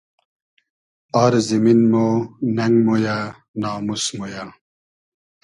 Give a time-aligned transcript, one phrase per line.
[1.21, 2.09] آر زیمین مۉ
[2.55, 3.17] نئنگ مۉیۂ
[3.61, 4.43] ناموس مۉ یۂ